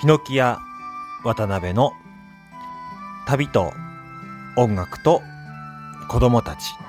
[0.00, 0.58] ヒノキ屋
[1.22, 1.92] 渡辺の
[3.26, 3.72] 旅と
[4.56, 5.22] 音楽と
[6.08, 6.83] 子供たち。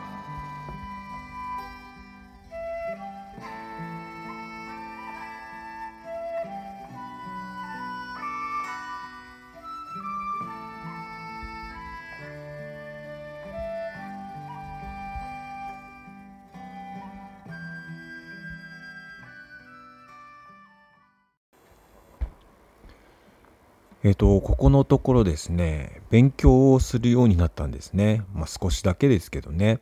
[24.05, 28.21] えっ、と、ここのところですね、勉強をするようになったんですね。
[28.35, 29.79] まあ少しだけですけどね。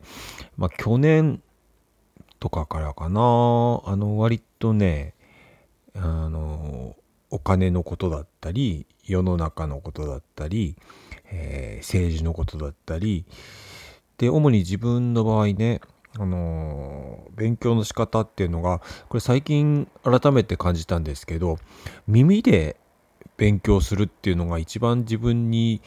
[0.56, 1.42] まあ去年
[2.40, 5.12] とかからかな、あの割とね、
[5.94, 6.96] あの、
[7.28, 10.74] お金のことだったり、世の中のことだったり、
[11.30, 13.26] えー政治のことだったり、
[14.16, 15.82] で、主に自分の場合ね、
[16.18, 18.80] あの勉強の仕方っていうのが、
[19.10, 21.58] これ最近改めて感じたんですけど、
[22.06, 22.78] 耳で
[23.36, 25.80] 勉強するっていうのが一番自分に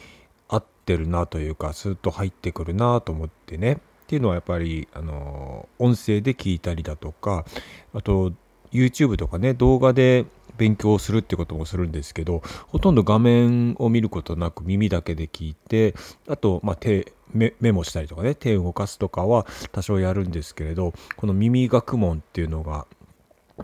[0.48, 3.74] 合ってるなというか、スーッと入ってくるなと思ってね。
[3.74, 7.46] っていうのはやっぱり、あの、音声で聞いたりだとか、
[7.94, 8.32] あと、
[8.72, 10.26] YouTube とかね、動画で
[10.58, 15.96] 勉強するってこともするんですけど、ほとんど画面を見ることなく耳だけで聞いて、
[16.28, 22.88] あと、まあ、手、メメモしたりとかね、手を動かすとかは多少やるんですけれど、この耳学問っていうのが、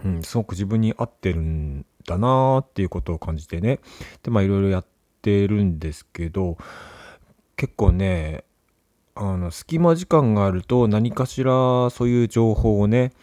[0.03, 3.79] うん、すごく自分に合ってるんだなーっていうことを感じてね。
[4.23, 4.85] で、まあいろいろやっ
[5.21, 6.57] てるんですけど、
[7.55, 8.43] 結構ね、
[9.15, 13.13] あの、隙間時間があると何かしらそういう情報をね、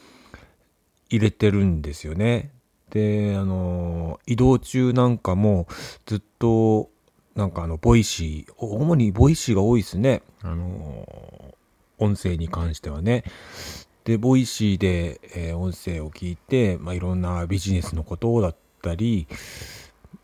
[1.09, 2.53] 入れてるんですよね。
[2.91, 5.67] で、あの、移動中なんかも
[6.07, 6.91] ずっと、
[7.35, 10.23] なんかあの、ボイシー、主にボイシーが多いですね。
[10.43, 11.55] あの、
[11.99, 13.25] 音声に関してはね。
[14.05, 19.27] で、 Voicy で、えー音声を聞いて、まあ、いろんなビジネスのことだったり、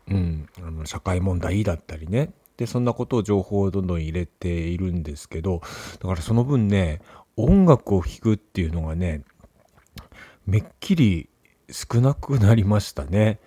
[0.09, 2.31] うん、あの社会問題だったりね。
[2.57, 5.61] で、そんなことを情報をどんどん入れているんですけど、
[5.99, 7.01] だからその分ね、
[7.35, 9.23] 音楽を聴くっていうのがね、
[10.45, 11.29] めっきり
[11.69, 13.39] 少なくなりましたね。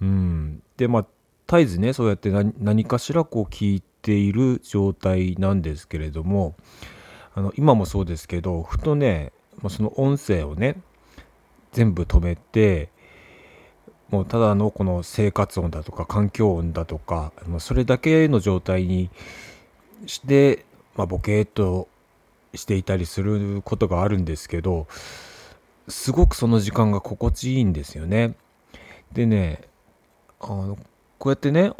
[0.00, 0.62] うん。
[0.76, 1.06] で、まあ、
[1.48, 6.54] 絶えずね、そうやって何何かしらこう聞いている状態なんですけれども、
[7.34, 10.80] あの、今もそうですけど、ふとね、まあ、その音声をね、
[11.72, 12.90] 全部止めて、
[14.10, 19.10] もうただのこの生活音だとか環境音だとか、それだけの状態に
[20.06, 21.88] して、まあ、ボケーっと
[22.54, 24.86] していたりすることがあるんですけど、
[25.88, 28.34] すごくその時間が心地いいんですよね。
[29.12, 29.62] でね、
[30.40, 30.76] あの
[31.18, 31.72] こうやってね、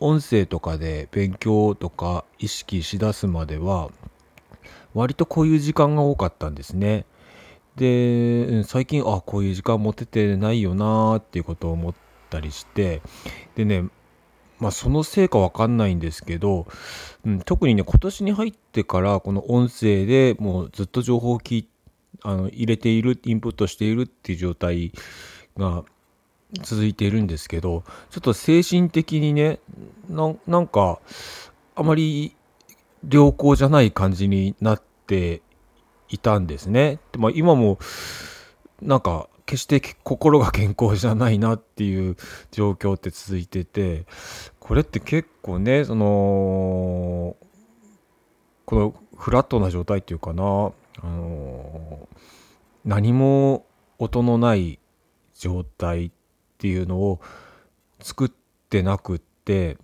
[0.00, 3.90] 音声とかで勉強とか意識しだすまでは、
[4.94, 7.04] 割とこういう時間が多かったんですね。
[7.76, 11.94] で、最近、あ、こういう時間持ててないよなーっていうことを思っ
[12.30, 13.02] たりして、
[13.54, 13.84] でね、
[14.58, 16.66] まあそのせいかわかんないんですけど、
[17.24, 21.66] うん、特にね、今年に入ってから、この音声でもうずっと情報を聞
[22.22, 24.92] あの入れている、インプットしているっていう状態
[25.58, 25.84] が
[26.62, 29.60] 続いているんですけど、ちょっと精神的にね、
[30.08, 31.00] ななんか、
[31.74, 32.34] あまり
[33.08, 35.42] 良好じゃない感じになって
[36.08, 36.98] いたんですね。
[37.12, 37.78] でまあ、今も、
[38.82, 42.16] なんか、決して心が健康じゃないなっていう
[42.50, 44.04] 状況って続いてて、
[44.58, 47.36] これって結構ね、その、
[48.64, 52.08] このフラットな状態っていうかな、あの、
[52.84, 53.64] 何も
[53.98, 54.80] 音のない
[55.38, 56.10] 状態っ
[56.58, 57.20] ていうのを
[58.00, 58.28] 作っ
[58.68, 59.78] てなくって、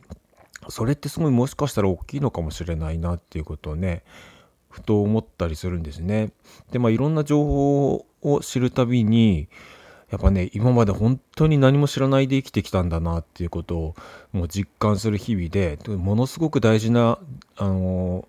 [0.69, 4.03] それってすごいもしかしたら大きいのかもしれないなっていうことをね、
[4.73, 6.33] ふと思ったりするんですね。
[6.73, 9.49] で、まあいろんな情報を知るたびに、
[10.11, 13.95] やっぱね、今まで本当に何も知らないで生きてきたんだなっていうことを
[14.33, 17.19] もう実感する日々で、ものすごく大事な、
[17.57, 18.27] あの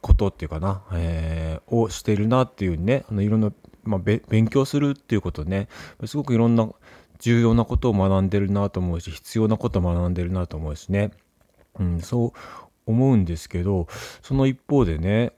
[0.00, 3.52] ことっていうかな、えーをしてるなっていうね、あのいろんな、
[3.84, 5.68] まあ、勉強するっていうことね、
[6.04, 6.68] すごくいろんな
[7.18, 11.12] 重要なことを学んでるなと思うし、必要なことを学んでるなと思うしね。
[11.78, 12.32] うん、そう
[12.84, 13.86] 思うんですけど、
[14.22, 15.32] その一方でね、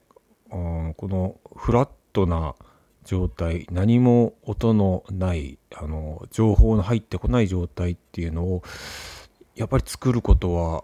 [0.97, 2.55] このフラットな
[3.03, 8.63] 状態、何も音のない、あの、情報の入ってこない状態っていうのを、
[9.55, 10.83] やっぱり作ることは、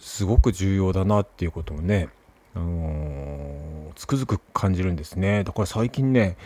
[0.00, 2.08] すごく重要だなっていうことをね、
[2.54, 3.68] あのー
[3.98, 5.42] つくづく感じるんですね。
[5.42, 6.36] だから最近ね、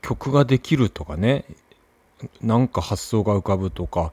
[0.00, 1.44] 曲ができるとかね、
[2.40, 4.12] なんか発想が浮かぶとか、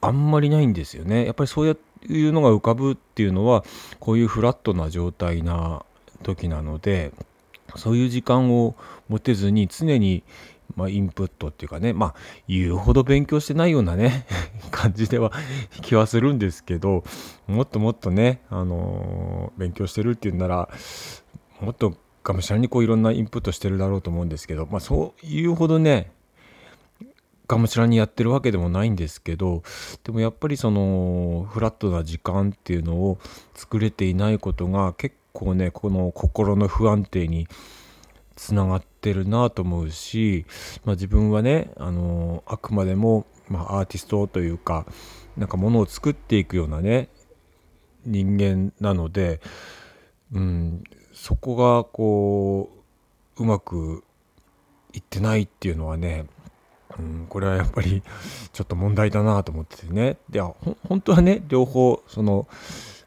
[0.00, 1.26] あんまりないんですよね。
[1.26, 1.76] やっぱりそう
[2.08, 3.62] いうのが浮かぶっていうのは、
[4.00, 5.84] こういうフラットな状態な
[6.22, 7.12] 時なので、
[7.76, 8.76] そういう時間を
[9.08, 10.22] 持てずに常に、
[10.76, 12.14] まあ、インプットっていうかね、まあ、
[12.48, 14.26] 言うほど勉強してないようなね、
[14.70, 15.32] 感じでは
[15.82, 17.04] 気はするんですけど、
[17.46, 20.68] もっともっとね、あのー、勉強してるっていうんなら、
[21.60, 26.12] もっとがむしゃらにこういろんなインプットしてるだろうと思うんですけど、まあ、そういうほどね、
[27.48, 29.62] がむしゃらにやってるわけでもないんですけど
[30.04, 33.18] でもやっぱりそのフラットな時間っていうのを
[33.54, 37.48] 作れていないことが結構ねこの心の不安定に
[38.36, 40.46] つながってるなと思うし、
[40.84, 44.86] まあ、自分はねあのあくまでも、まあ、アーティストというか
[45.36, 47.08] なんかものを作っていくようなね
[48.04, 49.40] 人間なので、
[50.32, 52.70] うん、そこがこ
[53.36, 54.04] ううまく
[54.92, 56.26] いってないっていうのはね
[56.98, 58.02] うん、これはやっぱり
[58.52, 60.16] ちょっと問題だなと思っててね。
[60.28, 62.46] で、本当はね、両方、その、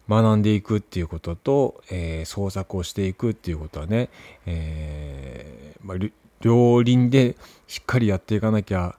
[0.07, 4.10] 学んでいくっていうことと、えー、創作をしていくっていうことはね、
[4.46, 5.98] えー、まあ、
[6.42, 7.36] 両輪で
[7.68, 8.98] しっかりやっていかなきゃ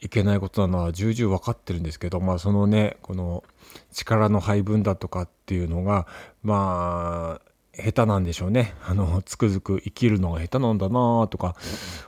[0.00, 3.44] いけないことなのは重々分かってるんですけど、まあ、そのね、この
[3.92, 6.06] 力の配分だとかっていうのが、
[6.42, 8.74] まあ、下手なんでしょうね。
[8.84, 11.56] あの、つくづく生きるのが下手なんだなとか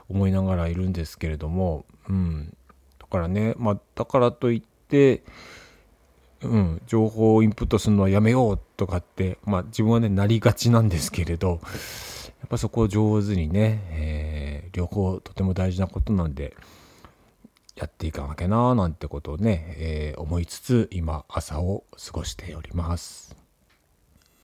[0.09, 2.55] 思いながらいるんですけれども、うん。
[2.99, 5.23] だからね、まあ、だからといって、
[6.45, 11.59] うん、情報をインプットするのはやめようとかって、まあ自分はね、なりがちなんですけれど、
[12.39, 16.55] やっぱそこを上手にね、えー、両方とても大事なことなんで、
[17.75, 23.44] やっていかなきゃななんてことをね、えー、思いつつ今朝を過ごしております。